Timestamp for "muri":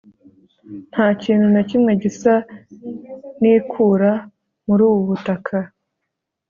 4.67-4.81